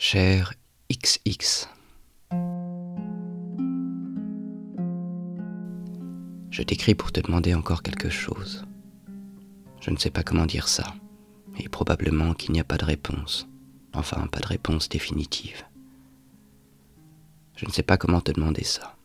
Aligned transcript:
Cher 0.00 0.54
XX. 0.92 1.68
Je 6.50 6.62
t'écris 6.62 6.94
pour 6.94 7.10
te 7.10 7.18
demander 7.18 7.52
encore 7.52 7.82
quelque 7.82 8.08
chose. 8.08 8.64
Je 9.80 9.90
ne 9.90 9.96
sais 9.96 10.12
pas 10.12 10.22
comment 10.22 10.46
dire 10.46 10.68
ça, 10.68 10.94
et 11.58 11.68
probablement 11.68 12.32
qu'il 12.32 12.52
n'y 12.52 12.60
a 12.60 12.64
pas 12.64 12.78
de 12.78 12.84
réponse, 12.84 13.48
enfin 13.92 14.28
pas 14.28 14.38
de 14.38 14.46
réponse 14.46 14.88
définitive. 14.88 15.64
Je 17.56 17.66
ne 17.66 17.72
sais 17.72 17.82
pas 17.82 17.96
comment 17.98 18.20
te 18.20 18.30
demander 18.30 18.62
ça. 18.62 18.96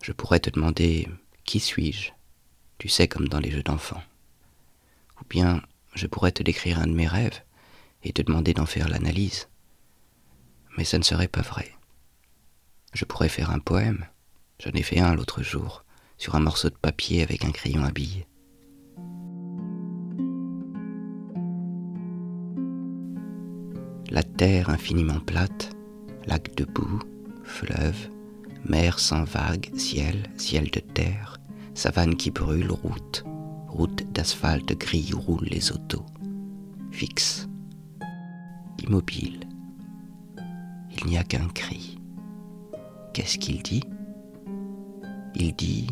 Je 0.00 0.12
pourrais 0.12 0.38
te 0.38 0.50
demander 0.50 1.08
qui 1.42 1.58
suis-je, 1.58 2.12
tu 2.78 2.88
sais 2.88 3.08
comme 3.08 3.26
dans 3.26 3.40
les 3.40 3.50
jeux 3.50 3.64
d'enfants. 3.64 4.04
Ou 5.20 5.24
bien 5.28 5.60
je 5.96 6.06
pourrais 6.06 6.30
te 6.30 6.44
décrire 6.44 6.78
un 6.78 6.86
de 6.86 6.92
mes 6.92 7.08
rêves 7.08 7.42
et 8.02 8.12
te 8.12 8.22
demander 8.22 8.54
d'en 8.54 8.66
faire 8.66 8.88
l'analyse. 8.88 9.48
Mais 10.76 10.84
ça 10.84 10.98
ne 10.98 11.04
serait 11.04 11.28
pas 11.28 11.42
vrai. 11.42 11.72
Je 12.94 13.04
pourrais 13.04 13.28
faire 13.28 13.50
un 13.50 13.58
poème. 13.58 14.06
J'en 14.58 14.72
ai 14.72 14.82
fait 14.82 15.00
un 15.00 15.14
l'autre 15.14 15.42
jour, 15.42 15.84
sur 16.18 16.34
un 16.34 16.40
morceau 16.40 16.68
de 16.68 16.76
papier 16.76 17.22
avec 17.22 17.44
un 17.44 17.50
crayon 17.50 17.84
à 17.84 17.90
billes. 17.90 18.26
La 24.10 24.22
terre 24.22 24.70
infiniment 24.70 25.20
plate, 25.20 25.70
lac 26.26 26.54
de 26.56 26.64
boue, 26.64 27.00
fleuve, 27.44 28.10
mer 28.64 28.98
sans 28.98 29.24
vagues, 29.24 29.70
ciel, 29.76 30.24
ciel 30.36 30.70
de 30.70 30.80
terre, 30.80 31.38
savane 31.74 32.16
qui 32.16 32.30
brûle, 32.30 32.70
route, 32.70 33.24
route 33.68 34.02
d'asphalte 34.12 34.76
gris 34.76 35.12
où 35.14 35.20
roulent 35.20 35.48
les 35.48 35.70
autos, 35.70 36.04
fixe, 36.90 37.48
immobile. 38.82 39.40
Il 40.98 41.06
n'y 41.06 41.18
a 41.18 41.24
qu'un 41.24 41.48
cri. 41.48 41.98
Qu'est-ce 43.12 43.38
qu'il 43.38 43.62
dit? 43.62 43.84
Il 45.34 45.54
dit 45.54 45.86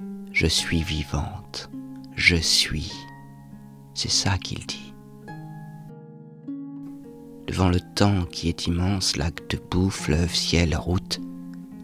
⁇Je 0.32 0.46
suis 0.46 0.82
vivante, 0.82 1.70
je 2.14 2.36
suis⁇ 2.36 2.80
C'est 3.94 4.10
ça 4.10 4.38
qu'il 4.38 4.64
dit. 4.66 4.94
Devant 7.46 7.68
le 7.68 7.80
temps 7.80 8.24
qui 8.24 8.48
est 8.48 8.66
immense, 8.66 9.16
lac 9.16 9.48
de 9.50 9.58
boue, 9.70 9.90
fleuve, 9.90 10.34
ciel, 10.34 10.74
route, 10.74 11.20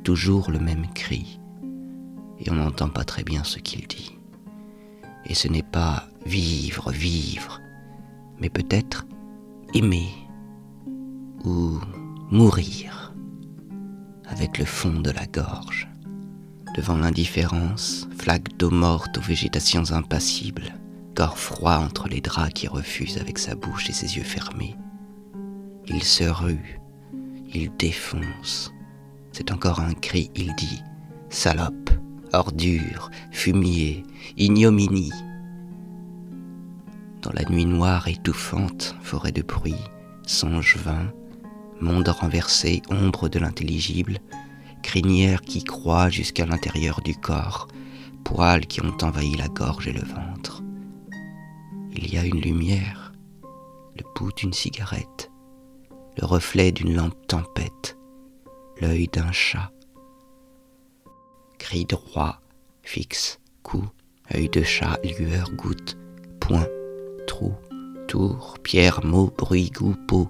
toujours 0.05 0.51
le 0.51 0.59
même 0.59 0.87
cri. 0.95 1.41
Et 2.39 2.51
on 2.51 2.55
n'entend 2.55 2.89
pas 2.89 3.05
très 3.05 3.25
bien 3.25 3.45
ce 3.45 3.59
qu'il 3.59 3.87
dit. 3.87 4.17
Et 5.27 5.35
ce 5.35 5.49
n'est 5.49 5.63
pas 5.63 6.09
vivre, 6.25 6.91
vivre, 6.91 7.61
mais 8.41 8.49
peut-être 8.49 9.05
aimer 9.75 10.09
ou 11.45 11.79
mourir 12.31 13.15
avec 14.27 14.59
le 14.59 14.65
fond 14.65 15.01
de 15.01 15.11
la 15.11 15.27
gorge, 15.27 15.89
devant 16.77 16.97
l'indifférence, 16.97 18.09
flaque 18.19 18.57
d'eau 18.57 18.71
morte 18.71 19.19
aux 19.19 19.23
végétations 19.23 19.93
impassibles, 19.93 20.75
corps 21.15 21.39
froid 21.39 21.77
entre 21.77 22.09
les 22.09 22.21
draps 22.21 22.53
qui 22.53 22.69
refusent 22.69 23.19
avec 23.19 23.39
sa 23.39 23.55
bouche 23.55 23.89
et 23.89 23.93
ses 23.93 24.17
yeux 24.17 24.23
fermés. 24.23 24.77
Il 25.87 26.03
se 26.03 26.25
rue, 26.25 26.79
il 27.53 27.71
défonce. 27.77 28.73
C'est 29.33 29.51
encore 29.51 29.81
un 29.81 29.95
cri, 29.95 30.31
il 30.35 30.55
dit 30.57 30.83
Salope, 31.31 31.91
ordure, 32.33 33.11
fumier, 33.31 34.05
ignominie. 34.37 35.13
Dans 37.23 37.33
la 37.33 37.45
nuit 37.45 37.67
noire 37.67 38.07
étouffante, 38.07 38.95
forêt 39.03 39.33
de 39.33 39.43
bruit, 39.43 39.75
songe 40.27 40.77
vain, 40.77 41.13
monde 41.81 42.09
renversé, 42.09 42.81
ombre 42.91 43.29
de 43.29 43.41
l'intelligible, 43.41 44.19
crinière 44.83 45.43
qui 45.43 45.65
croît 45.65 46.11
jusqu'à 46.11 46.47
l'intérieur 46.47 47.01
du 47.01 47.17
corps, 47.17 47.67
poils 48.25 48.67
qui 48.67 48.81
ont 48.83 48.97
envahi 49.03 49.37
la 49.37 49.49
gorge 49.49 49.89
et 49.89 49.93
le 49.93 50.05
ventre. 50.05 50.63
Il 51.93 52.13
y 52.13 52.19
a 52.19 52.25
une 52.25 52.41
lumière, 52.41 53.13
le 53.97 54.05
bout 54.15 54.33
d'une 54.33 54.53
cigarette, 54.53 55.31
le 56.21 56.25
reflet 56.25 56.71
d'une 56.71 56.95
lampe 56.95 57.27
tempête, 57.27 57.99
l'œil 58.81 59.09
d'un 59.09 59.33
chat. 59.33 59.73
Cri 61.59 61.85
droit, 61.85 62.41
fixe, 62.83 63.41
coup, 63.65 63.89
œil 64.35 64.49
de 64.49 64.63
chat, 64.63 65.01
lueur, 65.19 65.51
goutte, 65.51 65.99
point, 66.39 66.69
tour, 68.07 68.57
pierre, 68.63 69.05
mot, 69.05 69.33
bruit, 69.37 69.71
goût, 69.71 69.95
peau, 70.07 70.29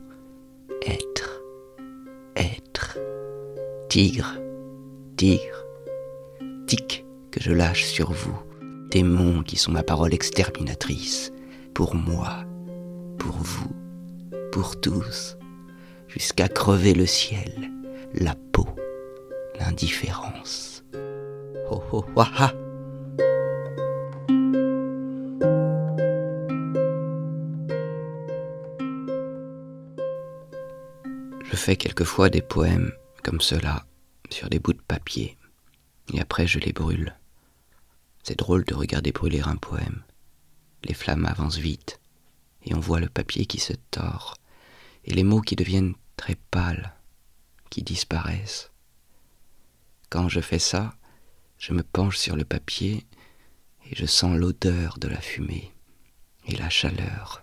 être, 0.87 1.43
être, 2.37 2.99
tigre, 3.89 4.35
tigre, 5.17 5.65
tic 6.67 7.07
que 7.31 7.41
je 7.41 7.53
lâche 7.53 7.85
sur 7.85 8.13
vous, 8.13 8.39
démons 8.91 9.43
qui 9.43 9.57
sont 9.57 9.73
ma 9.73 9.83
parole 9.83 10.15
exterminatrice, 10.15 11.33
pour 11.75 11.95
moi, 11.95 12.45
pour 13.19 13.37
vous, 13.37 13.71
pour 14.53 14.81
tous, 14.81 15.37
jusqu'à 16.09 16.49
crever 16.49 16.95
le 16.95 17.07
ciel, 17.07 17.71
la 18.15 18.35
peau, 18.53 18.67
l'indifférence. 19.61 20.85
Oh 21.71 21.83
oh 21.93 22.05
ah 22.17 22.53
Je 22.53 22.68
fais 31.69 31.77
quelquefois 31.77 32.31
des 32.31 32.41
poèmes 32.41 32.93
comme 33.23 33.43
cela 33.43 33.85
sur 34.31 34.49
des 34.49 34.59
bouts 34.59 34.73
de 34.73 34.81
papier 34.81 35.37
et 36.15 36.19
après 36.19 36.47
je 36.47 36.59
les 36.59 36.73
brûle. 36.73 37.15
C'est 38.23 38.39
drôle 38.39 38.65
de 38.65 38.73
regarder 38.73 39.13
brûler 39.13 39.43
un 39.43 39.57
poème. 39.57 40.03
Les 40.85 40.95
flammes 40.95 41.27
avancent 41.27 41.59
vite 41.59 42.01
et 42.65 42.75
on 42.75 42.81
voit 42.81 43.01
le 43.01 43.11
papier 43.11 43.45
qui 43.45 43.61
se 43.61 43.75
tord 43.91 44.39
et 45.05 45.13
les 45.13 45.25
mots 45.25 45.43
qui 45.43 45.57
deviennent 45.57 45.93
très 46.17 46.37
pâles, 46.37 46.95
qui 47.69 47.83
disparaissent. 47.83 48.71
Quand 50.09 50.31
je 50.31 50.41
fais 50.41 50.59
ça, 50.59 50.95
je 51.59 51.75
me 51.75 51.83
penche 51.83 52.17
sur 52.17 52.35
le 52.35 52.47
papier 52.47 53.07
et 53.91 53.95
je 53.95 54.07
sens 54.07 54.39
l'odeur 54.39 54.99
de 54.99 55.09
la 55.09 55.21
fumée 55.21 55.71
et 56.47 56.57
la 56.57 56.71
chaleur. 56.71 57.43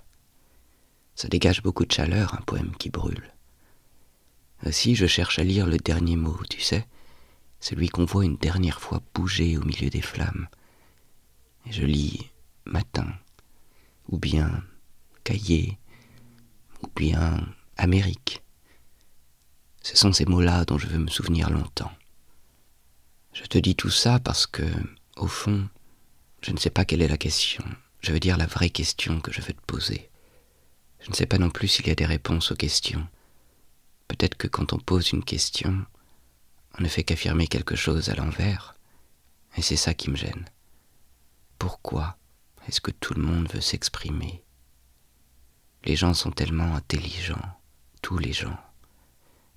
Ça 1.13 1.27
dégage 1.27 1.61
beaucoup 1.61 1.85
de 1.85 1.91
chaleur, 1.91 2.33
un 2.33 2.41
poème 2.41 2.75
qui 2.79 2.89
brûle. 2.89 3.34
Aussi, 4.65 4.95
je 4.95 5.05
cherche 5.05 5.37
à 5.39 5.43
lire 5.43 5.67
le 5.67 5.77
dernier 5.77 6.15
mot, 6.15 6.39
tu 6.49 6.59
sais, 6.59 6.87
celui 7.59 7.89
qu'on 7.89 8.05
voit 8.05 8.25
une 8.25 8.37
dernière 8.37 8.81
fois 8.81 9.01
bouger 9.13 9.57
au 9.57 9.63
milieu 9.63 9.89
des 9.89 10.01
flammes. 10.01 10.47
Et 11.67 11.71
je 11.71 11.85
lis 11.85 12.31
matin, 12.65 13.07
ou 14.09 14.17
bien 14.17 14.63
cahier, 15.23 15.77
ou 16.81 16.87
bien 16.95 17.47
Amérique. 17.77 18.41
Ce 19.83 19.95
sont 19.95 20.13
ces 20.13 20.25
mots-là 20.25 20.65
dont 20.65 20.77
je 20.77 20.87
veux 20.87 20.97
me 20.97 21.09
souvenir 21.09 21.49
longtemps. 21.49 21.91
Je 23.33 23.43
te 23.43 23.57
dis 23.57 23.75
tout 23.75 23.89
ça 23.89 24.19
parce 24.19 24.47
que, 24.47 24.63
au 25.17 25.27
fond, 25.27 25.67
je 26.41 26.51
ne 26.51 26.57
sais 26.57 26.69
pas 26.69 26.85
quelle 26.85 27.01
est 27.01 27.07
la 27.07 27.17
question. 27.17 27.63
Je 27.99 28.11
veux 28.11 28.19
dire 28.19 28.37
la 28.37 28.47
vraie 28.47 28.69
question 28.69 29.19
que 29.19 29.31
je 29.31 29.41
veux 29.41 29.53
te 29.53 29.65
poser. 29.67 30.09
Je 31.01 31.09
ne 31.09 31.15
sais 31.15 31.25
pas 31.25 31.37
non 31.37 31.49
plus 31.49 31.67
s'il 31.67 31.87
y 31.87 31.91
a 31.91 31.95
des 31.95 32.05
réponses 32.05 32.51
aux 32.51 32.55
questions. 32.55 33.07
Peut-être 34.07 34.35
que 34.35 34.47
quand 34.47 34.73
on 34.73 34.79
pose 34.79 35.11
une 35.11 35.23
question, 35.23 35.85
on 36.77 36.83
ne 36.83 36.87
fait 36.87 37.03
qu'affirmer 37.03 37.47
quelque 37.47 37.75
chose 37.75 38.09
à 38.09 38.15
l'envers, 38.15 38.75
et 39.57 39.61
c'est 39.61 39.77
ça 39.77 39.93
qui 39.93 40.09
me 40.09 40.15
gêne. 40.15 40.45
Pourquoi 41.57 42.17
est-ce 42.67 42.81
que 42.81 42.91
tout 42.91 43.13
le 43.13 43.23
monde 43.23 43.51
veut 43.51 43.61
s'exprimer? 43.61 44.43
Les 45.83 45.95
gens 45.95 46.13
sont 46.13 46.31
tellement 46.31 46.75
intelligents, 46.75 47.59
tous 48.01 48.17
les 48.17 48.33
gens. 48.33 48.59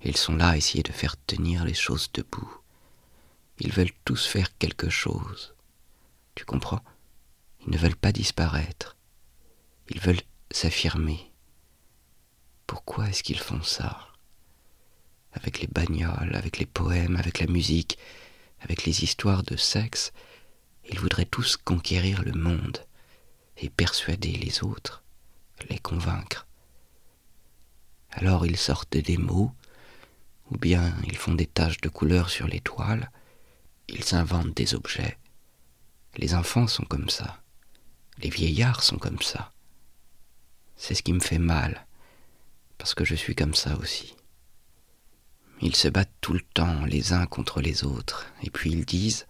Ils 0.01 0.17
sont 0.17 0.35
là 0.35 0.49
à 0.49 0.57
essayer 0.57 0.83
de 0.83 0.91
faire 0.91 1.15
tenir 1.25 1.65
les 1.65 1.73
choses 1.73 2.11
debout. 2.13 2.49
Ils 3.59 3.73
veulent 3.73 3.91
tous 4.05 4.25
faire 4.27 4.57
quelque 4.57 4.89
chose. 4.89 5.53
Tu 6.35 6.45
comprends? 6.45 6.83
Ils 7.61 7.71
ne 7.71 7.77
veulent 7.77 7.95
pas 7.95 8.13
disparaître. 8.13 8.95
Ils 9.89 9.99
veulent 9.99 10.21
s'affirmer. 10.51 11.33
Pourquoi 12.65 13.09
est-ce 13.09 13.23
qu'ils 13.23 13.39
font 13.39 13.61
ça? 13.63 14.08
Avec 15.33 15.59
les 15.61 15.67
bagnoles, 15.67 16.35
avec 16.35 16.57
les 16.57 16.65
poèmes, 16.65 17.15
avec 17.15 17.39
la 17.39 17.47
musique, 17.47 17.97
avec 18.61 18.83
les 18.85 19.03
histoires 19.03 19.43
de 19.43 19.55
sexe, 19.55 20.11
ils 20.89 20.99
voudraient 20.99 21.25
tous 21.25 21.57
conquérir 21.57 22.23
le 22.23 22.33
monde 22.33 22.85
et 23.57 23.69
persuader 23.69 24.31
les 24.31 24.63
autres, 24.63 25.03
les 25.69 25.79
convaincre. 25.79 26.47
Alors 28.11 28.45
ils 28.45 28.57
sortent 28.57 28.97
des 28.97 29.17
mots, 29.17 29.51
ou 30.49 30.57
bien 30.57 30.93
ils 31.05 31.17
font 31.17 31.33
des 31.33 31.45
taches 31.45 31.79
de 31.81 31.89
couleur 31.89 32.29
sur 32.29 32.47
les 32.47 32.59
toiles, 32.59 33.11
ils 33.87 34.15
inventent 34.15 34.55
des 34.55 34.73
objets. 34.73 35.17
Les 36.17 36.33
enfants 36.33 36.67
sont 36.67 36.85
comme 36.85 37.09
ça, 37.09 37.41
les 38.17 38.29
vieillards 38.29 38.83
sont 38.83 38.97
comme 38.97 39.21
ça. 39.21 39.51
C'est 40.75 40.95
ce 40.95 41.03
qui 41.03 41.13
me 41.13 41.19
fait 41.19 41.39
mal, 41.39 41.85
parce 42.77 42.89
parce 42.89 42.95
que 42.95 43.05
je 43.05 43.13
suis 43.13 43.35
comme 43.35 43.53
ça 43.53 43.77
aussi. 43.77 44.15
Ils 45.61 45.75
se 45.75 45.89
battent 45.89 46.15
tout 46.21 46.33
le 46.33 46.41
temps 46.41 46.85
les 46.85 47.11
uns 47.11 47.25
contre 47.25 47.61
les 47.61 47.83
autres, 47.83 48.27
et 48.43 48.49
puis 48.49 48.71
ils 48.71 48.85
disent 48.85 49.27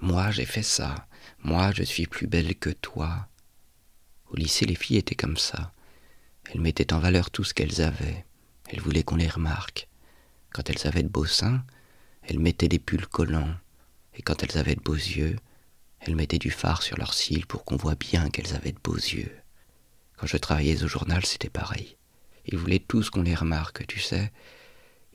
Moi 0.00 0.30
j'ai 0.30 0.44
fait 0.44 0.62
ça, 0.62 1.06
moi 1.42 1.72
je 1.72 1.82
suis 1.82 2.06
plus 2.06 2.26
belle 2.26 2.54
que 2.56 2.70
toi. 2.70 3.28
Au 4.30 4.36
lycée, 4.36 4.66
les 4.66 4.74
filles 4.74 4.98
étaient 4.98 5.14
comme 5.14 5.36
ça. 5.36 5.72
Elles 6.50 6.60
mettaient 6.60 6.92
en 6.92 6.98
valeur 6.98 7.30
tout 7.30 7.44
ce 7.44 7.54
qu'elles 7.54 7.80
avaient. 7.80 8.24
Elles 8.68 8.80
voulaient 8.80 9.02
qu'on 9.02 9.16
les 9.16 9.28
remarque. 9.28 9.88
Quand 10.52 10.68
elles 10.68 10.86
avaient 10.86 11.02
de 11.02 11.08
beaux 11.08 11.26
seins, 11.26 11.64
elles 12.22 12.38
mettaient 12.38 12.68
des 12.68 12.78
pulls 12.78 13.06
collants, 13.06 13.54
et 14.14 14.22
quand 14.22 14.42
elles 14.42 14.58
avaient 14.58 14.74
de 14.74 14.82
beaux 14.82 14.94
yeux, 14.94 15.36
elles 16.00 16.16
mettaient 16.16 16.38
du 16.38 16.50
fard 16.50 16.82
sur 16.82 16.98
leurs 16.98 17.14
cils 17.14 17.46
pour 17.46 17.64
qu'on 17.64 17.76
voit 17.76 17.94
bien 17.94 18.28
qu'elles 18.28 18.54
avaient 18.54 18.72
de 18.72 18.80
beaux 18.82 18.96
yeux. 18.96 19.32
Quand 20.16 20.26
je 20.26 20.36
travaillais 20.36 20.82
au 20.82 20.88
journal, 20.88 21.24
c'était 21.24 21.48
pareil. 21.48 21.96
Ils 22.46 22.58
voulaient 22.58 22.78
tous 22.78 23.08
qu'on 23.08 23.22
les 23.22 23.34
remarque, 23.34 23.86
tu 23.86 24.00
sais. 24.00 24.32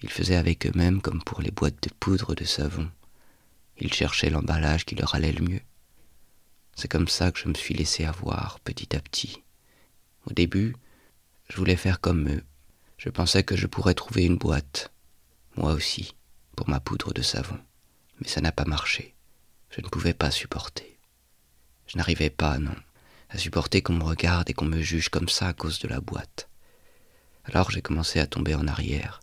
Ils 0.01 0.11
faisaient 0.11 0.35
avec 0.35 0.65
eux-mêmes 0.67 1.01
comme 1.01 1.23
pour 1.23 1.41
les 1.41 1.51
boîtes 1.51 1.81
de 1.83 1.89
poudre 1.99 2.35
de 2.35 2.43
savon. 2.43 2.89
Ils 3.79 3.93
cherchaient 3.93 4.29
l'emballage 4.29 4.85
qui 4.85 4.95
leur 4.95 5.15
allait 5.15 5.31
le 5.31 5.45
mieux. 5.45 5.61
C'est 6.75 6.87
comme 6.87 7.07
ça 7.07 7.31
que 7.31 7.39
je 7.39 7.47
me 7.47 7.55
suis 7.55 7.73
laissé 7.73 8.05
avoir 8.05 8.59
petit 8.59 8.95
à 8.95 8.99
petit. 8.99 9.43
Au 10.29 10.33
début, 10.33 10.75
je 11.49 11.57
voulais 11.57 11.75
faire 11.75 11.99
comme 11.99 12.29
eux. 12.29 12.43
Je 12.97 13.09
pensais 13.09 13.43
que 13.43 13.55
je 13.55 13.67
pourrais 13.67 13.93
trouver 13.93 14.25
une 14.25 14.37
boîte, 14.37 14.91
moi 15.55 15.73
aussi, 15.73 16.15
pour 16.55 16.69
ma 16.69 16.79
poudre 16.79 17.13
de 17.13 17.21
savon. 17.21 17.59
Mais 18.19 18.27
ça 18.27 18.41
n'a 18.41 18.51
pas 18.51 18.65
marché. 18.65 19.15
Je 19.69 19.81
ne 19.81 19.87
pouvais 19.87 20.13
pas 20.13 20.31
supporter. 20.31 20.97
Je 21.87 21.97
n'arrivais 21.97 22.29
pas, 22.29 22.57
non, 22.57 22.75
à 23.29 23.37
supporter 23.37 23.81
qu'on 23.81 23.93
me 23.93 24.03
regarde 24.03 24.49
et 24.49 24.53
qu'on 24.53 24.65
me 24.65 24.81
juge 24.81 25.09
comme 25.09 25.29
ça 25.29 25.47
à 25.47 25.53
cause 25.53 25.79
de 25.79 25.87
la 25.87 26.01
boîte. 26.01 26.49
Alors 27.45 27.71
j'ai 27.71 27.81
commencé 27.81 28.19
à 28.19 28.27
tomber 28.27 28.55
en 28.55 28.67
arrière. 28.67 29.21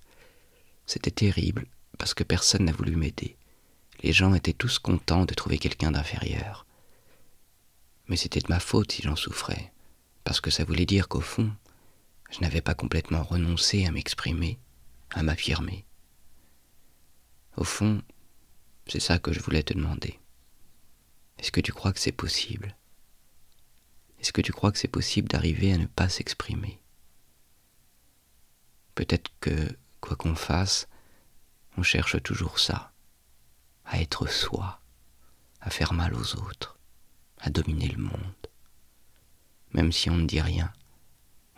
C'était 0.86 1.10
terrible, 1.10 1.66
parce 1.98 2.14
que 2.14 2.24
personne 2.24 2.64
n'a 2.64 2.72
voulu 2.72 2.96
m'aider. 2.96 3.36
Les 4.02 4.12
gens 4.12 4.34
étaient 4.34 4.52
tous 4.52 4.78
contents 4.78 5.24
de 5.24 5.34
trouver 5.34 5.58
quelqu'un 5.58 5.92
d'inférieur. 5.92 6.66
Mais 8.08 8.16
c'était 8.16 8.40
de 8.40 8.50
ma 8.50 8.60
faute 8.60 8.92
si 8.92 9.02
j'en 9.02 9.16
souffrais, 9.16 9.72
parce 10.24 10.40
que 10.40 10.50
ça 10.50 10.64
voulait 10.64 10.86
dire 10.86 11.08
qu'au 11.08 11.20
fond, 11.20 11.50
je 12.30 12.40
n'avais 12.40 12.60
pas 12.60 12.74
complètement 12.74 13.22
renoncé 13.22 13.86
à 13.86 13.90
m'exprimer, 13.90 14.58
à 15.10 15.22
m'affirmer. 15.22 15.84
Au 17.56 17.64
fond, 17.64 18.02
c'est 18.86 19.00
ça 19.00 19.18
que 19.18 19.32
je 19.32 19.40
voulais 19.40 19.62
te 19.62 19.72
demander. 19.72 20.18
Est-ce 21.38 21.52
que 21.52 21.60
tu 21.60 21.72
crois 21.72 21.92
que 21.92 22.00
c'est 22.00 22.12
possible? 22.12 22.76
Est-ce 24.20 24.32
que 24.32 24.40
tu 24.40 24.52
crois 24.52 24.72
que 24.72 24.78
c'est 24.78 24.88
possible 24.88 25.28
d'arriver 25.28 25.72
à 25.72 25.78
ne 25.78 25.86
pas 25.86 26.08
s'exprimer? 26.08 26.80
Peut-être 28.94 29.30
que, 29.40 29.76
quoi 30.04 30.16
qu'on 30.16 30.34
fasse, 30.34 30.86
on 31.78 31.82
cherche 31.82 32.22
toujours 32.22 32.58
ça, 32.58 32.92
à 33.86 34.02
être 34.02 34.28
soi, 34.28 34.82
à 35.62 35.70
faire 35.70 35.94
mal 35.94 36.14
aux 36.14 36.36
autres, 36.36 36.78
à 37.40 37.48
dominer 37.48 37.88
le 37.88 38.02
monde. 38.02 38.46
Même 39.72 39.92
si 39.92 40.10
on 40.10 40.16
ne 40.16 40.26
dit 40.26 40.42
rien, 40.42 40.70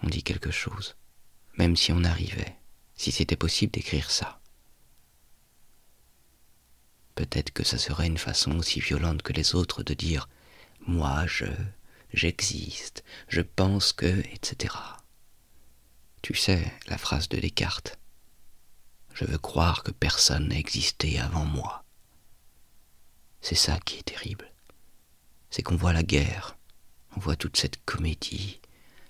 on 0.04 0.08
dit 0.08 0.22
quelque 0.22 0.52
chose, 0.52 0.94
même 1.58 1.74
si 1.74 1.90
on 1.90 2.04
arrivait, 2.04 2.56
si 2.94 3.10
c'était 3.10 3.34
possible 3.34 3.72
d'écrire 3.72 4.12
ça. 4.12 4.40
Peut-être 7.16 7.50
que 7.50 7.64
ça 7.64 7.78
serait 7.78 8.06
une 8.06 8.16
façon 8.18 8.56
aussi 8.58 8.78
violente 8.78 9.22
que 9.22 9.32
les 9.32 9.56
autres 9.56 9.82
de 9.82 9.94
dire 9.94 10.28
moi 10.86 11.26
je, 11.26 11.46
j'existe, 12.12 13.02
je 13.26 13.40
pense 13.40 13.92
que, 13.92 14.20
etc. 14.32 14.72
Tu 16.22 16.34
sais, 16.34 16.72
la 16.86 16.96
phrase 16.96 17.28
de 17.28 17.38
Descartes. 17.38 17.98
Je 19.16 19.24
veux 19.24 19.38
croire 19.38 19.82
que 19.82 19.92
personne 19.92 20.48
n'a 20.48 20.58
existé 20.58 21.18
avant 21.18 21.46
moi. 21.46 21.86
C'est 23.40 23.54
ça 23.54 23.80
qui 23.80 23.96
est 23.96 24.02
terrible. 24.02 24.52
C'est 25.48 25.62
qu'on 25.62 25.76
voit 25.76 25.94
la 25.94 26.02
guerre, 26.02 26.58
on 27.16 27.20
voit 27.20 27.34
toute 27.34 27.56
cette 27.56 27.82
comédie, 27.86 28.60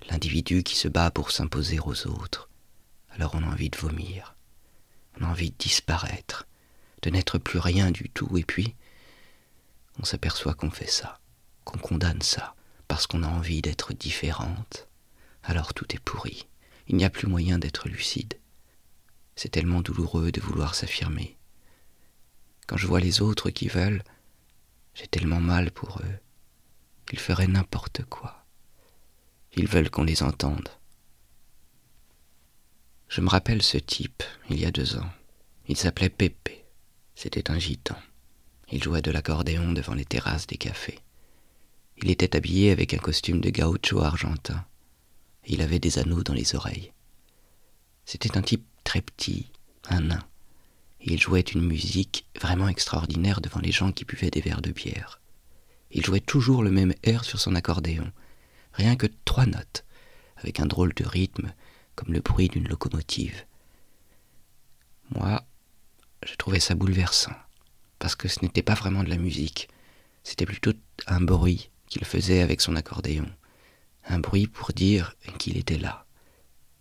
l'individu 0.09 0.63
qui 0.63 0.77
se 0.77 0.87
bat 0.87 1.11
pour 1.11 1.33
s'imposer 1.33 1.81
aux 1.81 2.07
autres. 2.07 2.49
Alors 3.11 3.35
on 3.35 3.43
a 3.43 3.49
envie 3.49 3.69
de 3.69 3.77
vomir, 3.77 4.37
on 5.19 5.25
a 5.25 5.29
envie 5.29 5.51
de 5.51 5.57
disparaître, 5.59 6.47
de 7.03 7.11
n'être 7.11 7.39
plus 7.39 7.59
rien 7.59 7.91
du 7.91 8.09
tout, 8.09 8.39
et 8.39 8.45
puis 8.45 8.77
on 9.99 10.05
s'aperçoit 10.05 10.55
qu'on 10.55 10.71
fait 10.71 10.87
ça, 10.87 11.19
qu'on 11.65 11.79
condamne 11.79 12.23
ça, 12.23 12.55
parce 12.87 13.09
qu'on 13.09 13.25
a 13.25 13.29
envie 13.29 13.61
d'être 13.61 13.93
différente. 13.93 14.87
Alors 15.43 15.75
tout 15.75 15.93
est 15.97 16.05
pourri, 16.05 16.47
il 16.87 16.95
n'y 16.95 17.05
a 17.05 17.11
plus 17.11 17.27
moyen 17.27 17.59
d'être 17.59 17.89
lucide. 17.89 18.39
C'est 19.37 19.51
tellement 19.51 19.83
douloureux 19.83 20.33
de 20.33 20.41
vouloir 20.41 20.75
s'affirmer. 20.75 21.37
Quand 22.67 22.77
je 22.77 22.87
vois 22.87 23.01
les 23.01 23.21
autres 23.21 23.51
qui 23.51 23.69
veulent, 23.69 24.03
j'ai 24.95 25.07
tellement 25.07 25.41
mal 25.41 25.71
pour 25.71 26.01
eux. 26.01 26.19
Ils 27.13 27.19
feraient 27.19 27.47
n'importe 27.47 28.03
quoi. 28.05 28.45
Ils 29.55 29.69
veulent 29.69 29.91
qu'on 29.91 30.05
les 30.05 30.23
entende. 30.23 30.69
Je 33.09 33.21
me 33.21 33.29
rappelle 33.29 33.63
ce 33.63 33.79
type, 33.79 34.23
il 34.51 34.59
y 34.59 34.65
a 34.65 34.71
deux 34.71 34.97
ans. 34.97 35.11
Il 35.69 35.77
s'appelait 35.77 36.09
Pépé. 36.09 36.65
C'était 37.15 37.51
un 37.51 37.59
gitan. 37.59 37.97
Il 38.71 38.83
jouait 38.83 39.03
de 39.03 39.11
l'accordéon 39.11 39.73
devant 39.73 39.95
les 39.95 40.05
terrasses 40.05 40.47
des 40.47 40.57
cafés. 40.57 40.99
Il 41.99 42.11
était 42.11 42.37
habillé 42.37 42.73
avec 42.73 42.95
un 42.95 42.99
costume 42.99 43.41
de 43.41 43.51
gaucho 43.51 44.01
argentin. 44.01 44.67
Il 45.47 45.63
avait 45.63 45.79
des 45.79 45.99
anneaux 45.99 46.23
dans 46.23 46.35
les 46.35 46.55
oreilles. 46.55 46.93
C'était 48.05 48.37
un 48.37 48.43
type 48.43 48.67
très 48.87 49.03
petit, 49.03 49.51
un 49.91 50.01
nain. 50.01 50.25
Il 51.01 51.21
jouait 51.21 51.41
une 51.41 51.67
musique 51.67 52.25
vraiment 52.41 52.69
extraordinaire 52.69 53.41
devant 53.41 53.61
les 53.61 53.73
gens 53.73 53.91
qui 53.93 54.05
buvaient 54.05 54.31
des 54.31 54.41
verres 54.41 54.63
de 54.63 54.71
bière. 54.71 55.21
Il 55.91 56.07
jouait 56.07 56.21
toujours 56.21 56.63
le 56.63 56.71
même 56.71 56.95
air 57.03 57.25
sur 57.25 57.41
son 57.41 57.57
accordéon, 57.57 58.11
rien 58.73 58.97
que 58.97 59.09
trois 59.25 59.45
notes, 59.45 59.85
avec 60.37 60.61
un 60.61 60.67
drôle 60.67 60.95
de 60.95 61.05
rythme, 61.05 61.53
comme 61.97 62.13
le 62.13 62.21
bruit 62.21 62.49
d'une 62.49 62.69
locomotive. 62.69 63.45
Moi, 65.11 65.45
je 66.25 66.37
trouvais 66.37 66.61
ça 66.61 66.77
bouleversant, 66.77 67.35
parce 67.99 68.15
que 68.15 68.29
ce 68.29 68.41
n'était 68.43 68.63
pas 68.63 68.75
vraiment 68.75 69.03
de 69.03 69.11
la 69.11 69.19
musique, 69.19 69.69
c'était 70.23 70.47
plutôt 70.47 70.73
un 71.09 71.21
bruit 71.21 71.71
qu'il 71.89 72.05
faisait 72.05 72.41
avec 72.41 72.61
son 72.61 72.77
accordéon, 72.77 73.29
un 74.09 74.21
bruit 74.21 74.47
pour 74.47 74.73
dire 74.73 75.15
qu'il 75.39 75.57
était 75.57 75.79
là. 75.79 76.07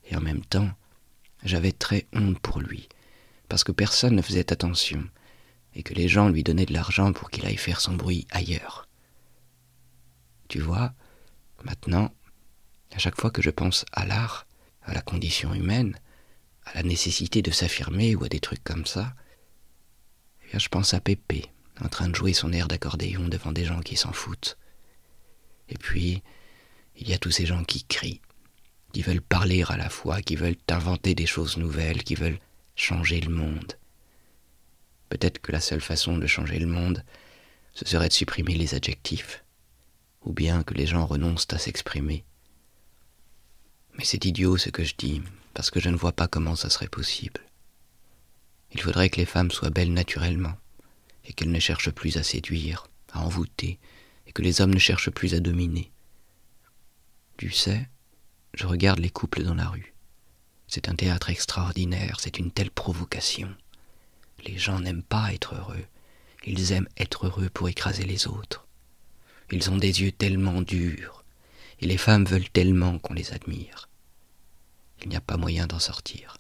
Et 0.04 0.16
en 0.16 0.22
même 0.22 0.46
temps, 0.46 0.70
j'avais 1.46 1.72
très 1.72 2.08
honte 2.14 2.40
pour 2.40 2.60
lui, 2.60 2.90
parce 3.48 3.64
que 3.64 3.72
personne 3.72 4.16
ne 4.16 4.22
faisait 4.22 4.52
attention, 4.52 5.08
et 5.76 5.84
que 5.84 5.94
les 5.94 6.08
gens 6.08 6.30
lui 6.30 6.44
donnaient 6.44 6.66
de 6.66 6.74
l'argent 6.74 7.14
pour 7.14 7.30
qu'il 7.30 7.46
aille 7.46 7.58
faire 7.58 7.80
son 7.80 7.94
bruit 7.94 8.28
ailleurs. 8.32 8.88
Tu 10.48 10.60
vois, 10.60 10.94
maintenant, 11.64 12.14
à 12.92 12.98
chaque 12.98 13.20
fois 13.20 13.32
que 13.32 13.42
je 13.42 13.50
pense 13.50 13.86
à 13.92 14.06
l'art, 14.06 14.48
à 14.84 14.94
la 14.94 15.02
condition 15.02 15.54
humaine, 15.54 15.98
à 16.66 16.76
la 16.76 16.84
nécessité 16.84 17.42
de 17.42 17.52
s'affirmer 17.52 18.16
ou 18.16 18.24
à 18.24 18.30
des 18.30 18.40
trucs 18.40 18.64
comme 18.64 18.86
ça, 18.86 19.14
eh 20.54 20.60
je 20.60 20.70
pense 20.70 20.94
à 20.94 21.00
Pépé, 21.00 21.52
en 21.82 21.90
train 21.90 22.10
de 22.10 22.16
jouer 22.16 22.34
son 22.34 22.54
air 22.54 22.68
d'accordéon 22.68 23.28
devant 23.28 23.52
des 23.52 23.66
gens 23.66 23.82
qui 23.82 23.96
s'en 23.96 24.14
foutent. 24.14 24.58
Et 25.70 25.78
puis, 25.78 26.24
il 26.96 27.10
y 27.10 27.14
a 27.14 27.18
tous 27.18 27.32
ces 27.32 27.46
gens 27.46 27.64
qui 27.64 27.84
crient, 27.84 28.22
qui 28.96 29.02
veulent 29.02 29.20
parler 29.20 29.62
à 29.68 29.76
la 29.76 29.90
fois, 29.90 30.22
qui 30.22 30.38
veulent 30.38 30.56
inventer 30.70 31.16
des 31.16 31.26
choses 31.26 31.58
nouvelles, 31.58 32.02
qui 32.02 32.16
veulent 32.16 32.40
changer 32.78 33.20
le 33.20 33.30
monde. 33.30 33.74
Peut-être 35.10 35.40
que 35.40 35.52
la 35.52 35.60
seule 35.60 35.82
façon 35.82 36.18
de 36.18 36.26
changer 36.28 36.60
le 36.60 36.66
monde, 36.66 37.04
ce 37.74 37.84
serait 37.84 38.08
de 38.08 38.14
supprimer 38.14 38.56
les 38.56 38.74
adjectifs, 38.74 39.44
ou 40.22 40.32
bien 40.32 40.64
que 40.64 40.74
les 40.74 40.88
gens 40.88 41.06
renoncent 41.06 41.52
à 41.52 41.58
s'exprimer. 41.58 42.24
Mais 43.98 44.06
c'est 44.06 44.24
idiot 44.24 44.56
ce 44.56 44.70
que 44.70 44.86
je 44.86 44.96
dis, 44.98 45.22
parce 45.54 45.72
que 45.72 45.82
je 45.82 45.90
ne 45.90 45.98
vois 45.98 46.14
pas 46.14 46.30
comment 46.30 46.56
ça 46.56 46.70
serait 46.70 46.88
possible. 46.88 47.42
Il 48.72 48.80
faudrait 48.80 49.10
que 49.10 49.20
les 49.20 49.26
femmes 49.26 49.52
soient 49.52 49.72
belles 49.72 49.92
naturellement, 49.92 50.56
et 51.26 51.34
qu'elles 51.34 51.52
ne 51.52 51.60
cherchent 51.60 51.92
plus 51.92 52.16
à 52.16 52.24
séduire, 52.24 52.88
à 53.12 53.20
envoûter, 53.20 53.78
et 54.26 54.32
que 54.32 54.42
les 54.42 54.62
hommes 54.62 54.74
ne 54.74 54.80
cherchent 54.80 55.12
plus 55.12 55.34
à 55.34 55.42
dominer. 55.42 55.92
Tu 57.36 57.52
sais, 57.52 57.90
je 58.56 58.66
regarde 58.66 59.00
les 59.00 59.10
couples 59.10 59.44
dans 59.44 59.56
la 59.56 59.68
rue. 59.68 59.94
C'est 60.68 60.90
un 60.90 60.96
théâtre 60.96 61.30
extraordinaire, 61.30 62.20
c'est 62.20 62.40
une 62.40 62.52
telle 62.52 62.72
provocation. 62.72 63.54
Les 64.46 64.58
gens 64.58 64.80
n'aiment 64.80 65.04
pas 65.04 65.34
être 65.34 65.56
heureux, 65.56 65.86
ils 66.46 66.72
aiment 66.72 66.90
être 66.98 67.28
heureux 67.28 67.50
pour 67.50 67.70
écraser 67.70 68.06
les 68.06 68.28
autres. 68.28 68.66
Ils 69.52 69.70
ont 69.70 69.78
des 69.78 70.02
yeux 70.02 70.12
tellement 70.12 70.62
durs, 70.62 71.24
et 71.80 71.86
les 71.86 71.98
femmes 71.98 72.26
veulent 72.26 72.50
tellement 72.50 72.98
qu'on 73.00 73.14
les 73.14 73.34
admire. 73.34 73.90
Il 75.02 75.10
n'y 75.10 75.16
a 75.16 75.22
pas 75.22 75.38
moyen 75.38 75.68
d'en 75.68 75.80
sortir. 75.80 76.38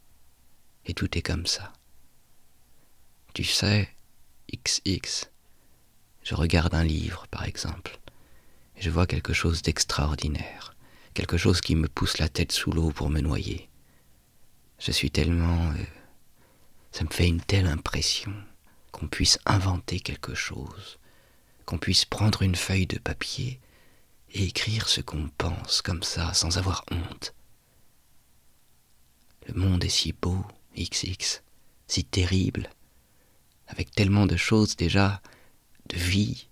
Et 0.85 0.93
tout 0.93 1.17
est 1.17 1.21
comme 1.21 1.45
ça. 1.45 1.73
Tu 3.33 3.43
sais, 3.43 3.89
XX, 4.51 5.29
je 6.23 6.35
regarde 6.35 6.73
un 6.73 6.83
livre, 6.83 7.27
par 7.29 7.43
exemple, 7.43 7.99
et 8.77 8.81
je 8.81 8.89
vois 8.89 9.07
quelque 9.07 9.33
chose 9.33 9.61
d'extraordinaire, 9.61 10.75
quelque 11.15 11.37
chose 11.37 11.61
qui 11.61 11.75
me 11.75 11.87
pousse 11.87 12.19
la 12.19 12.29
tête 12.29 12.51
sous 12.51 12.71
l'eau 12.71 12.91
pour 12.91 13.09
me 13.09 13.21
noyer. 13.21 13.67
Je 14.77 14.91
suis 14.91 15.09
tellement... 15.09 15.71
Euh, 15.71 15.83
ça 16.91 17.03
me 17.03 17.09
fait 17.09 17.27
une 17.27 17.41
telle 17.41 17.67
impression 17.67 18.33
qu'on 18.91 19.07
puisse 19.07 19.39
inventer 19.45 19.99
quelque 19.99 20.35
chose, 20.35 20.99
qu'on 21.65 21.79
puisse 21.79 22.05
prendre 22.05 22.43
une 22.43 22.55
feuille 22.55 22.85
de 22.85 22.99
papier 22.99 23.59
et 24.33 24.43
écrire 24.43 24.87
ce 24.87 25.01
qu'on 25.01 25.29
pense 25.37 25.81
comme 25.81 26.03
ça, 26.03 26.33
sans 26.33 26.57
avoir 26.57 26.85
honte. 26.91 27.33
Le 29.47 29.53
monde 29.55 29.83
est 29.83 29.89
si 29.89 30.13
beau, 30.13 30.45
XX, 30.77 31.41
si 31.87 32.03
terrible, 32.03 32.69
avec 33.67 33.91
tellement 33.91 34.25
de 34.25 34.37
choses 34.37 34.75
déjà, 34.75 35.21
de 35.89 35.97
vie, 35.97 36.49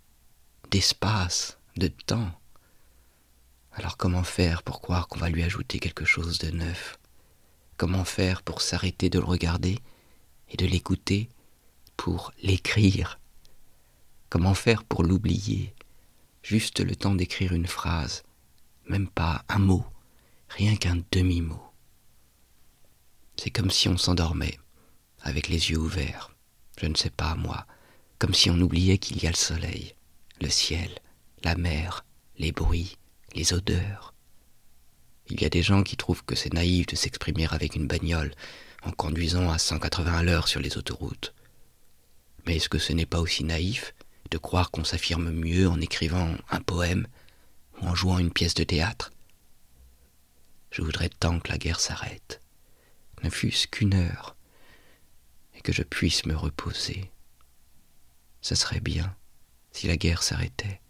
d'espace, 0.71 1.57
de 1.75 1.87
temps. 1.87 2.31
Alors 3.75 3.97
comment 3.97 4.23
faire 4.23 4.61
pour 4.61 4.81
croire 4.81 5.07
qu'on 5.07 5.19
va 5.19 5.29
lui 5.29 5.41
ajouter 5.41 5.79
quelque 5.79 6.05
chose 6.05 6.37
de 6.37 6.51
neuf? 6.51 6.99
Comment 7.77 8.05
faire 8.05 8.43
pour 8.43 8.61
s'arrêter 8.61 9.09
de 9.09 9.17
le 9.17 9.25
regarder 9.25 9.79
et 10.49 10.57
de 10.57 10.65
l'écouter, 10.67 11.27
pour 11.97 12.31
l'écrire? 12.43 13.19
Comment 14.29 14.53
faire 14.53 14.83
pour 14.83 15.03
l'oublier? 15.03 15.73
Juste 16.43 16.81
le 16.81 16.95
temps 16.95 17.15
d'écrire 17.15 17.53
une 17.53 17.67
phrase, 17.67 18.23
même 18.87 19.07
pas 19.07 19.43
un 19.49 19.59
mot, 19.59 19.85
rien 20.49 20.75
qu'un 20.75 21.01
demi-mot. 21.11 21.63
C'est 23.37 23.49
comme 23.49 23.71
si 23.71 23.89
on 23.89 23.97
s'endormait, 23.97 24.59
avec 25.21 25.47
les 25.47 25.71
yeux 25.71 25.79
ouverts, 25.79 26.35
je 26.79 26.85
ne 26.85 26.95
sais 26.95 27.09
pas 27.09 27.33
moi, 27.35 27.65
comme 28.19 28.35
si 28.35 28.51
on 28.51 28.59
oubliait 28.59 28.99
qu'il 28.99 29.23
y 29.23 29.25
a 29.25 29.31
le 29.31 29.35
soleil, 29.35 29.95
le 30.41 30.49
ciel, 30.49 30.91
la 31.43 31.55
mer, 31.55 32.05
les 32.37 32.51
bruits, 32.51 32.97
les 33.33 33.53
odeurs. 33.53 34.13
Il 35.27 35.41
y 35.41 35.45
a 35.45 35.49
des 35.49 35.63
gens 35.63 35.83
qui 35.83 35.97
trouvent 35.97 36.23
que 36.23 36.35
c'est 36.35 36.53
naïf 36.53 36.85
de 36.87 36.95
s'exprimer 36.95 37.47
avec 37.49 37.75
une 37.75 37.87
bagnole 37.87 38.33
en 38.83 38.91
conduisant 38.91 39.49
à 39.49 39.57
180 39.57 40.13
à 40.13 40.23
l'heure 40.23 40.47
sur 40.47 40.59
les 40.59 40.77
autoroutes. 40.77 41.33
Mais 42.45 42.57
est-ce 42.57 42.69
que 42.69 42.79
ce 42.79 42.93
n'est 42.93 43.05
pas 43.05 43.19
aussi 43.19 43.43
naïf 43.43 43.93
de 44.31 44.37
croire 44.37 44.71
qu'on 44.71 44.83
s'affirme 44.83 45.31
mieux 45.31 45.69
en 45.69 45.79
écrivant 45.79 46.35
un 46.49 46.61
poème 46.61 47.07
ou 47.81 47.87
en 47.87 47.95
jouant 47.95 48.19
une 48.19 48.33
pièce 48.33 48.53
de 48.53 48.63
théâtre? 48.63 49.11
Je 50.71 50.81
voudrais 50.81 51.09
tant 51.09 51.39
que 51.39 51.49
la 51.49 51.57
guerre 51.57 51.79
s'arrête, 51.79 52.41
ne 53.23 53.29
fût-ce 53.29 53.67
qu'une 53.67 53.93
heure, 53.93 54.35
et 55.55 55.61
que 55.61 55.71
je 55.71 55.83
puisse 55.83 56.25
me 56.25 56.35
reposer. 56.35 57.11
Ce 58.41 58.55
serait 58.55 58.81
bien 58.81 59.15
si 59.71 59.87
la 59.87 59.97
guerre 59.97 60.23
s'arrêtait. 60.23 60.81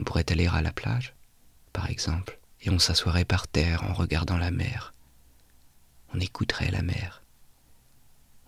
On 0.00 0.02
pourrait 0.02 0.32
aller 0.32 0.46
à 0.46 0.62
la 0.62 0.72
plage, 0.72 1.14
par 1.74 1.90
exemple, 1.90 2.38
et 2.62 2.70
on 2.70 2.78
s'assoirait 2.78 3.26
par 3.26 3.46
terre 3.46 3.84
en 3.84 3.92
regardant 3.92 4.38
la 4.38 4.50
mer. 4.50 4.94
On 6.14 6.20
écouterait 6.20 6.70
la 6.70 6.80
mer. 6.80 7.22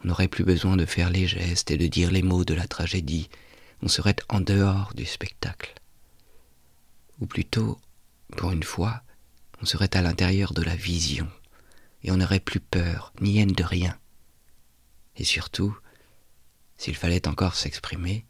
On 0.03 0.09
n'aurait 0.09 0.29
plus 0.29 0.45
besoin 0.45 0.79
de 0.79 0.87
faire 0.87 1.11
les 1.11 1.27
gestes 1.27 1.71
et 1.71 1.77
de 1.77 1.87
dire 1.87 2.11
les 2.11 2.23
mots 2.23 2.47
de 2.47 2.55
la 2.55 2.67
tragédie. 2.67 3.29
On 3.83 3.89
serait 3.89 4.17
en 4.31 4.41
dehors 4.41 4.95
du 4.95 5.05
spectacle. 5.05 5.75
Ou 7.21 7.27
plutôt, 7.27 7.79
pour 8.35 8.51
une 8.51 8.63
fois, 8.65 9.03
on 9.61 9.67
serait 9.67 9.95
à 9.95 10.01
l'intérieur 10.01 10.55
de 10.55 10.63
la 10.63 10.75
vision, 10.75 11.29
et 12.03 12.13
on 12.13 12.17
n'aurait 12.17 12.41
plus 12.41 12.61
peur, 12.61 13.13
ni 13.21 13.41
haine 13.41 13.53
de 13.53 13.65
rien. 13.65 13.99
Et 15.17 15.25
surtout, 15.25 15.77
s'il 16.79 16.97
fallait 16.97 17.29
encore 17.29 17.57
s'exprimer, 17.57 18.25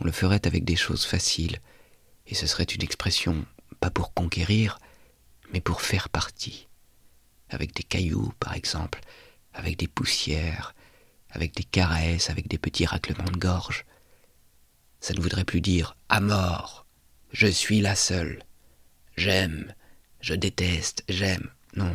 on 0.00 0.06
le 0.06 0.12
ferait 0.12 0.46
avec 0.46 0.64
des 0.64 0.76
choses 0.76 1.04
faciles, 1.04 1.60
et 2.26 2.34
ce 2.34 2.46
serait 2.46 2.64
une 2.64 2.82
expression 2.82 3.44
pas 3.80 3.90
pour 3.90 4.14
conquérir, 4.14 4.78
mais 5.52 5.60
pour 5.60 5.82
faire 5.82 6.08
partie, 6.08 6.68
avec 7.48 7.74
des 7.74 7.82
cailloux 7.82 8.32
par 8.38 8.54
exemple, 8.54 9.00
avec 9.54 9.76
des 9.76 9.88
poussières, 9.88 10.74
avec 11.30 11.54
des 11.54 11.64
caresses, 11.64 12.30
avec 12.30 12.48
des 12.48 12.58
petits 12.58 12.86
raclements 12.86 13.30
de 13.30 13.38
gorge. 13.38 13.84
Ça 15.00 15.14
ne 15.14 15.20
voudrait 15.20 15.44
plus 15.44 15.60
dire 15.60 15.96
à 16.08 16.20
mort, 16.20 16.86
je 17.32 17.46
suis 17.46 17.80
la 17.80 17.94
seule, 17.94 18.44
j'aime, 19.16 19.74
je 20.20 20.34
déteste, 20.34 21.04
j'aime. 21.08 21.50
Non. 21.76 21.94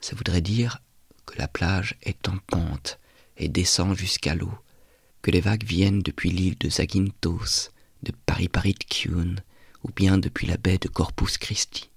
Ça 0.00 0.16
voudrait 0.16 0.40
dire 0.40 0.80
que 1.26 1.38
la 1.38 1.48
plage 1.48 1.96
est 2.02 2.28
en 2.28 2.38
pente 2.38 2.98
et 3.36 3.48
descend 3.48 3.96
jusqu'à 3.96 4.34
l'eau, 4.34 4.52
que 5.22 5.30
les 5.30 5.40
vagues 5.40 5.64
viennent 5.64 6.02
depuis 6.02 6.30
l'île 6.30 6.56
de 6.58 6.70
Zagintos, 6.70 7.70
de 8.02 8.12
Pariparitkiun, 8.26 9.36
ou 9.82 9.90
bien 9.94 10.18
depuis 10.18 10.46
la 10.46 10.56
baie 10.56 10.78
de 10.78 10.88
Corpus 10.88 11.38
Christi. 11.38 11.90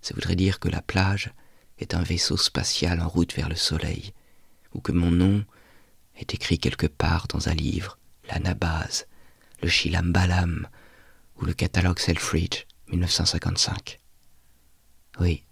Ça 0.00 0.14
voudrait 0.14 0.36
dire 0.36 0.60
que 0.60 0.68
la 0.68 0.82
plage 0.82 1.32
est 1.78 1.94
un 1.94 2.02
vaisseau 2.02 2.36
spatial 2.36 3.00
en 3.00 3.08
route 3.08 3.34
vers 3.34 3.48
le 3.48 3.56
soleil, 3.56 4.12
ou 4.72 4.80
que 4.80 4.92
mon 4.92 5.10
nom 5.10 5.44
est 6.16 6.34
écrit 6.34 6.58
quelque 6.58 6.86
part 6.86 7.26
dans 7.28 7.48
un 7.48 7.54
livre, 7.54 7.98
l'Anabase, 8.28 9.06
le 9.62 9.68
Shilambalam 9.68 10.68
ou 11.36 11.44
le 11.44 11.54
catalogue 11.54 11.98
Selfridge 11.98 12.66
1955. 12.88 13.98
Oui, 15.20 15.44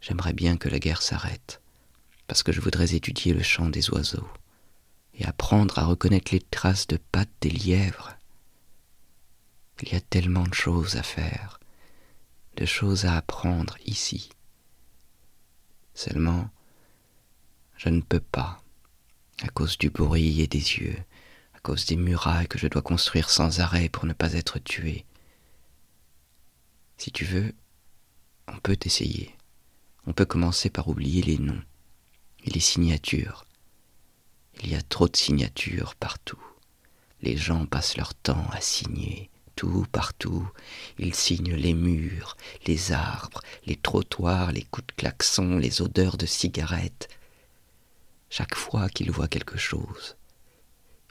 j'aimerais 0.00 0.32
bien 0.32 0.56
que 0.56 0.68
la 0.68 0.78
guerre 0.78 1.02
s'arrête, 1.02 1.60
parce 2.26 2.42
que 2.42 2.52
je 2.52 2.60
voudrais 2.60 2.94
étudier 2.94 3.32
le 3.32 3.42
chant 3.42 3.68
des 3.68 3.90
oiseaux 3.90 4.28
et 5.14 5.24
apprendre 5.26 5.78
à 5.78 5.84
reconnaître 5.84 6.32
les 6.32 6.40
traces 6.40 6.86
de 6.86 6.96
pattes 6.96 7.28
des 7.40 7.50
lièvres. 7.50 8.16
Il 9.82 9.92
y 9.92 9.96
a 9.96 10.00
tellement 10.00 10.44
de 10.44 10.54
choses 10.54 10.96
à 10.96 11.02
faire, 11.02 11.60
de 12.56 12.64
choses 12.64 13.04
à 13.04 13.16
apprendre 13.16 13.76
ici. 13.84 14.30
Seulement, 15.94 16.48
je 17.76 17.88
ne 17.88 18.00
peux 18.00 18.20
pas, 18.20 18.62
à 19.42 19.48
cause 19.48 19.76
du 19.76 19.90
bruit 19.90 20.40
et 20.40 20.46
des 20.46 20.76
yeux, 20.78 20.96
à 21.54 21.60
cause 21.60 21.86
des 21.86 21.96
murailles 21.96 22.48
que 22.48 22.58
je 22.58 22.68
dois 22.68 22.82
construire 22.82 23.30
sans 23.30 23.60
arrêt 23.60 23.88
pour 23.88 24.06
ne 24.06 24.12
pas 24.12 24.32
être 24.34 24.58
tué. 24.58 25.04
Si 26.96 27.10
tu 27.10 27.24
veux, 27.24 27.54
on 28.48 28.56
peut 28.58 28.78
essayer. 28.84 29.34
On 30.06 30.12
peut 30.12 30.24
commencer 30.24 30.70
par 30.70 30.88
oublier 30.88 31.22
les 31.22 31.38
noms 31.38 31.62
et 32.44 32.50
les 32.50 32.60
signatures. 32.60 33.44
Il 34.62 34.70
y 34.70 34.74
a 34.76 34.82
trop 34.82 35.08
de 35.08 35.16
signatures 35.16 35.94
partout. 35.96 36.42
Les 37.22 37.36
gens 37.36 37.66
passent 37.66 37.96
leur 37.96 38.14
temps 38.14 38.46
à 38.50 38.60
signer, 38.60 39.30
tout, 39.56 39.86
partout. 39.92 40.48
Ils 40.98 41.14
signent 41.14 41.54
les 41.54 41.74
murs, 41.74 42.36
les 42.66 42.92
arbres, 42.92 43.40
les 43.66 43.76
trottoirs, 43.76 44.52
les 44.52 44.62
coups 44.62 44.86
de 44.86 44.92
klaxon, 44.92 45.58
les 45.58 45.82
odeurs 45.82 46.16
de 46.16 46.26
cigarettes. 46.26 47.08
Chaque 48.30 48.54
fois 48.54 48.88
qu'ils 48.88 49.10
voient 49.10 49.28
quelque 49.28 49.58
chose, 49.58 50.16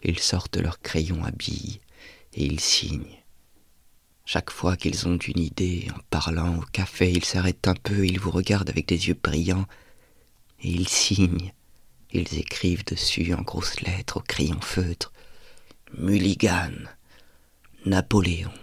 ils 0.03 0.19
sortent 0.19 0.57
leur 0.57 0.81
crayon 0.81 1.23
à 1.23 1.31
billes 1.31 1.79
et 2.33 2.45
ils 2.45 2.59
signent. 2.59 3.19
Chaque 4.25 4.51
fois 4.51 4.77
qu'ils 4.77 5.07
ont 5.07 5.17
une 5.17 5.39
idée, 5.39 5.87
en 5.93 5.99
parlant 6.09 6.57
au 6.57 6.61
café, 6.71 7.11
ils 7.11 7.25
s'arrêtent 7.25 7.67
un 7.67 7.75
peu, 7.75 8.05
ils 8.05 8.19
vous 8.19 8.31
regardent 8.31 8.69
avec 8.69 8.87
des 8.87 9.07
yeux 9.09 9.17
brillants, 9.21 9.67
et 10.61 10.69
ils 10.69 10.87
signent. 10.87 11.51
Ils 12.11 12.37
écrivent 12.39 12.85
dessus 12.85 13.33
en 13.33 13.41
grosses 13.41 13.81
lettres 13.81 14.17
au 14.17 14.21
crayon 14.21 14.61
feutre. 14.61 15.11
Mulligan. 15.97 16.71
Napoléon, 17.85 18.53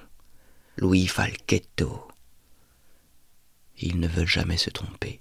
Louis 0.78 1.06
Falchetto. 1.06 2.08
Ils 3.76 4.00
ne 4.00 4.08
veulent 4.08 4.26
jamais 4.26 4.56
se 4.56 4.70
tromper, 4.70 5.20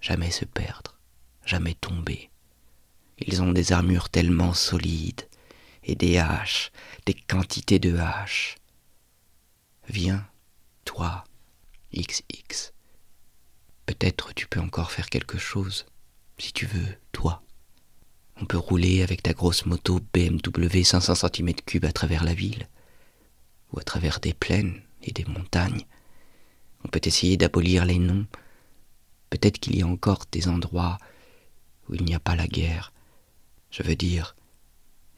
jamais 0.00 0.32
se 0.32 0.44
perdre, 0.44 0.98
jamais 1.46 1.74
tomber. 1.74 2.30
Ils 3.18 3.40
ont 3.40 3.52
des 3.52 3.70
armures 3.70 4.08
tellement 4.08 4.54
solides, 4.54 5.28
et 5.84 5.94
des 5.94 6.18
haches, 6.18 6.72
des 7.06 7.14
quantités 7.14 7.78
de 7.78 7.96
haches. 7.96 8.56
Viens, 9.88 10.26
toi, 10.84 11.22
XX. 11.94 12.72
Peut-être 13.86 14.34
tu 14.34 14.48
peux 14.48 14.60
encore 14.60 14.90
faire 14.90 15.08
quelque 15.08 15.38
chose, 15.38 15.86
si 16.38 16.52
tu 16.52 16.66
veux, 16.66 16.96
toi. 17.12 17.44
On 18.40 18.46
peut 18.46 18.58
rouler 18.58 19.04
avec 19.04 19.22
ta 19.22 19.32
grosse 19.32 19.64
moto 19.64 20.00
BMW 20.12 20.82
500 20.82 21.12
cm3 21.12 21.86
à 21.86 21.92
travers 21.92 22.24
la 22.24 22.34
ville 22.34 22.66
ou 23.72 23.80
à 23.80 23.82
travers 23.82 24.20
des 24.20 24.34
plaines 24.34 24.80
et 25.02 25.12
des 25.12 25.24
montagnes. 25.24 25.86
On 26.84 26.88
peut 26.88 27.00
essayer 27.04 27.36
d'abolir 27.36 27.84
les 27.84 27.98
noms. 27.98 28.26
Peut-être 29.30 29.58
qu'il 29.58 29.76
y 29.76 29.82
a 29.82 29.86
encore 29.86 30.24
des 30.30 30.48
endroits 30.48 30.98
où 31.88 31.94
il 31.94 32.04
n'y 32.04 32.14
a 32.14 32.20
pas 32.20 32.36
la 32.36 32.46
guerre. 32.46 32.92
Je 33.70 33.82
veux 33.82 33.96
dire, 33.96 34.36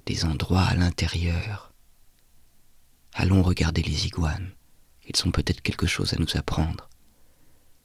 des 0.07 0.25
endroits 0.25 0.63
à 0.63 0.75
l'intérieur. 0.75 1.73
Allons 3.13 3.43
regarder 3.43 3.83
les 3.83 4.07
iguanes. 4.07 4.53
Ils 5.07 5.27
ont 5.27 5.31
peut-être 5.31 5.63
quelque 5.63 5.87
chose 5.87 6.15
à 6.15 6.19
nous 6.19 6.37
apprendre. 6.37 6.89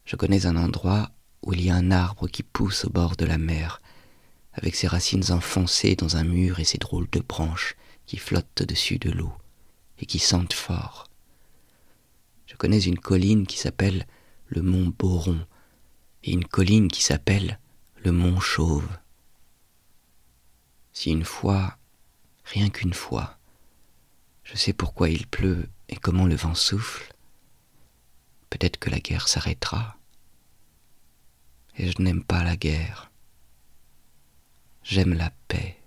Je 0.06 0.16
connais 0.16 0.46
un 0.46 0.56
endroit 0.56 1.12
où 1.42 1.54
il 1.54 1.62
y 1.62 1.70
a 1.70 1.76
un 1.76 1.92
arbre 1.92 2.28
qui 2.28 2.44
pousse 2.44 2.86
au 2.86 2.90
bord 2.90 3.16
de 3.16 3.26
la 3.26 3.38
mer, 3.38 3.82
avec 4.54 4.76
ses 4.76 4.88
racines 4.88 5.32
enfoncées 5.32 5.96
dans 5.96 6.18
un 6.18 6.24
mur 6.24 6.60
et 6.60 6.64
ses 6.64 6.78
drôles 6.78 7.10
de 7.12 7.20
branches 7.20 7.76
qui 8.06 8.18
flottent 8.18 8.62
au-dessus 8.62 8.98
de 8.98 9.12
l'eau 9.12 9.34
et 10.00 10.06
qui 10.06 10.20
sentent 10.20 10.54
fort. 10.54 11.08
Je 12.46 12.56
connais 12.56 12.80
une 12.80 13.00
colline 13.00 13.46
qui 13.46 13.58
s'appelle 13.58 14.08
le 14.48 14.62
mont 14.62 14.94
Boron, 14.98 15.46
et 16.24 16.32
une 16.32 16.46
colline 16.46 16.90
qui 16.90 17.04
s'appelle 17.04 17.60
le 18.04 18.12
mont 18.12 18.40
Chauve. 18.40 18.90
Si 20.92 21.12
une 21.12 21.26
fois, 21.26 21.78
rien 22.44 22.70
qu'une 22.70 22.94
fois, 22.94 23.38
je 24.44 24.58
sais 24.58 24.74
pourquoi 24.74 25.10
il 25.10 25.28
pleut 25.28 25.70
et 25.88 25.96
comment 25.96 26.26
le 26.26 26.36
vent 26.36 26.56
souffle, 26.56 27.14
peut-être 28.50 28.78
que 28.78 28.90
la 28.90 29.00
guerre 29.00 29.28
s'arrêtera. 29.28 29.98
Et 31.78 31.92
je 31.92 32.02
n'aime 32.02 32.24
pas 32.24 32.44
la 32.44 32.58
guerre. 32.58 33.12
J'aime 34.84 35.14
la 35.14 35.32
paix. 35.48 35.79